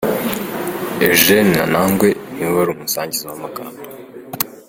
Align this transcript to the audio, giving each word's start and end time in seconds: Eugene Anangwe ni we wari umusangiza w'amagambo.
Eugene 1.07 1.55
Anangwe 1.65 2.09
ni 2.35 2.41
we 2.47 2.51
wari 2.57 2.71
umusangiza 2.73 3.23
w'amagambo. 3.29 3.79